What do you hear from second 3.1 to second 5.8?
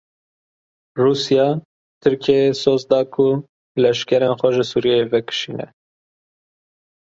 ku leşkerên xwe ji Sûriyeyê vekişîne.